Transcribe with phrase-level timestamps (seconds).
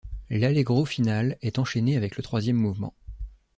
[0.31, 2.95] L'Allegro final est enchaîné avec le troisième mouvement.